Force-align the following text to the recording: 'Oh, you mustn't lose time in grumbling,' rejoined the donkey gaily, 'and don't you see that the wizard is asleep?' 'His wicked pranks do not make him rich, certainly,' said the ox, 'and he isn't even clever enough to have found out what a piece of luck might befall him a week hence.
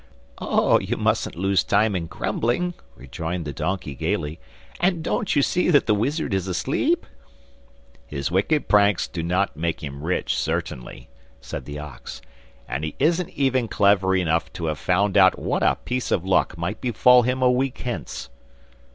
'Oh, 0.39 0.79
you 0.79 0.97
mustn't 0.97 1.35
lose 1.35 1.63
time 1.63 1.95
in 1.95 2.07
grumbling,' 2.07 2.73
rejoined 2.95 3.45
the 3.45 3.53
donkey 3.53 3.93
gaily, 3.93 4.39
'and 4.79 5.03
don't 5.03 5.35
you 5.35 5.43
see 5.43 5.69
that 5.69 5.85
the 5.85 5.93
wizard 5.93 6.33
is 6.33 6.47
asleep?' 6.47 7.05
'His 8.07 8.31
wicked 8.31 8.67
pranks 8.67 9.07
do 9.07 9.21
not 9.21 9.55
make 9.55 9.83
him 9.83 10.01
rich, 10.03 10.35
certainly,' 10.35 11.07
said 11.39 11.65
the 11.65 11.77
ox, 11.77 12.19
'and 12.67 12.83
he 12.83 12.95
isn't 12.97 13.29
even 13.29 13.67
clever 13.67 14.15
enough 14.15 14.51
to 14.53 14.65
have 14.65 14.79
found 14.79 15.17
out 15.17 15.37
what 15.37 15.61
a 15.61 15.75
piece 15.85 16.09
of 16.09 16.25
luck 16.25 16.57
might 16.57 16.81
befall 16.81 17.21
him 17.21 17.43
a 17.43 17.51
week 17.51 17.77
hence. 17.77 18.29